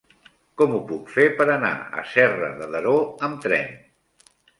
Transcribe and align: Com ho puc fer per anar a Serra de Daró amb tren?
Com 0.59 0.71
ho 0.77 0.77
puc 0.91 1.11
fer 1.15 1.25
per 1.41 1.45
anar 1.55 1.71
a 2.03 2.05
Serra 2.13 2.49
de 2.63 2.71
Daró 2.77 2.95
amb 3.29 3.37
tren? 3.45 3.71